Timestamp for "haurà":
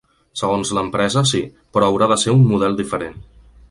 1.91-2.11